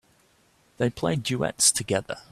They 0.79 0.89
play 0.89 1.15
duets 1.15 1.71
together. 1.71 2.17